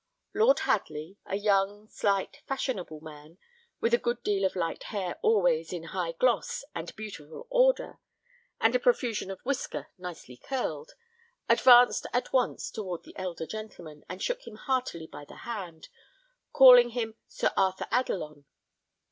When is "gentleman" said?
13.45-14.03